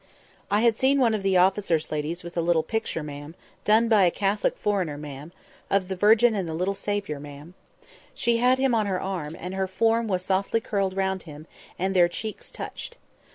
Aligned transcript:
I 0.49 0.61
had 0.61 0.75
seen 0.75 0.99
one 0.99 1.13
of 1.13 1.21
the 1.21 1.37
officer's 1.37 1.91
ladies 1.91 2.23
with 2.23 2.35
a 2.35 2.41
little 2.41 2.63
picture, 2.63 3.03
ma'am—done 3.03 3.87
by 3.87 4.05
a 4.05 4.09
Catholic 4.09 4.57
foreigner, 4.57 4.97
ma'am—of 4.97 5.89
the 5.89 5.95
Virgin 5.95 6.33
and 6.33 6.49
the 6.49 6.55
little 6.55 6.73
Saviour, 6.73 7.19
ma'am. 7.19 7.53
She 8.15 8.37
had 8.37 8.57
him 8.57 8.73
on 8.73 8.87
her 8.87 8.99
arm, 8.99 9.35
and 9.39 9.53
her 9.53 9.67
form 9.67 10.07
was 10.07 10.25
softly 10.25 10.59
curled 10.59 10.97
round 10.97 11.21
him, 11.29 11.45
and 11.77 11.95
their 11.95 12.07
cheeks 12.09 12.49
touched. 12.49 12.97